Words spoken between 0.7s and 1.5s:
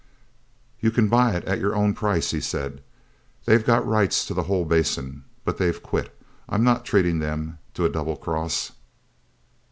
"You can buy